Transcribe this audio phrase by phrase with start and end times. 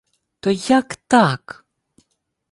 [0.39, 1.65] —То як так?